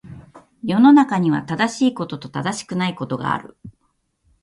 [0.63, 3.55] 世の中には、正しいことと正しくないことがある。